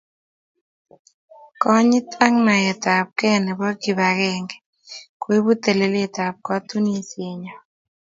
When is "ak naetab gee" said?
2.25-3.37